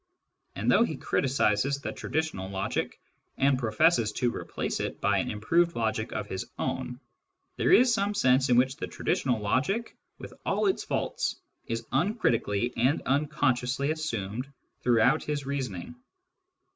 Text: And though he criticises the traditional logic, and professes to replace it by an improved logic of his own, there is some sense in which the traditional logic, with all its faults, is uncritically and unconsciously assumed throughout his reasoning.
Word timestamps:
And 0.55 0.71
though 0.71 0.81
he 0.83 0.97
criticises 0.97 1.79
the 1.79 1.91
traditional 1.91 2.49
logic, 2.49 2.99
and 3.37 3.59
professes 3.59 4.11
to 4.13 4.35
replace 4.35 4.79
it 4.79 4.99
by 4.99 5.19
an 5.19 5.29
improved 5.29 5.75
logic 5.75 6.11
of 6.11 6.25
his 6.25 6.49
own, 6.57 6.99
there 7.57 7.71
is 7.71 7.93
some 7.93 8.15
sense 8.15 8.49
in 8.49 8.57
which 8.57 8.77
the 8.77 8.87
traditional 8.87 9.39
logic, 9.39 9.95
with 10.17 10.33
all 10.43 10.65
its 10.65 10.83
faults, 10.83 11.35
is 11.67 11.85
uncritically 11.91 12.73
and 12.75 13.03
unconsciously 13.03 13.91
assumed 13.91 14.51
throughout 14.81 15.23
his 15.25 15.45
reasoning. 15.45 15.93